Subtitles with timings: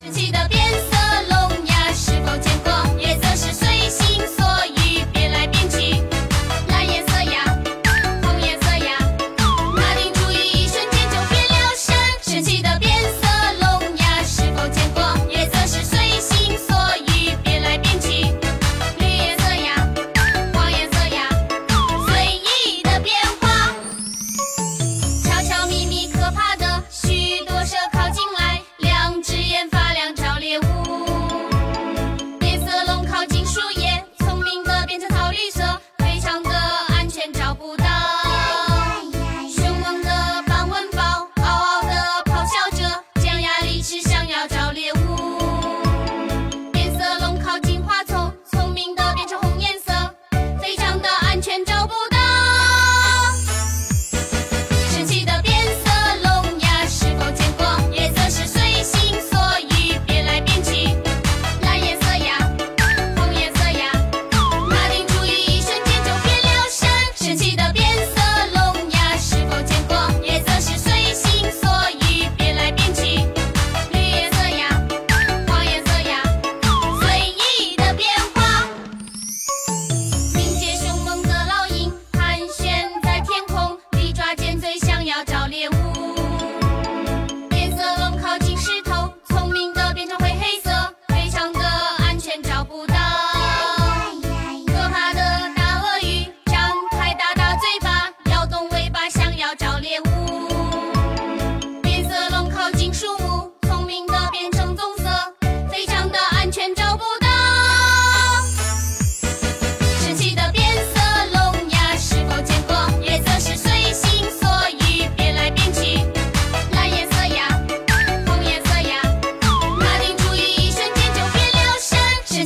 [0.00, 0.37] 去期待。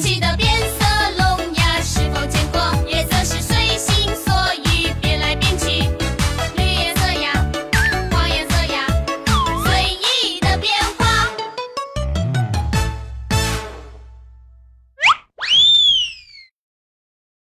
[0.02, 0.41] 起的。